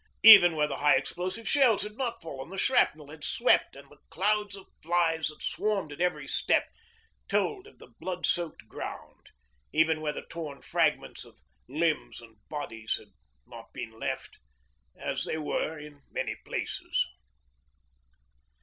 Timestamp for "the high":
0.65-0.95